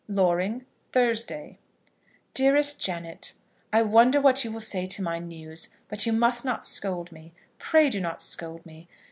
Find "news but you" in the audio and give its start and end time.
5.19-6.11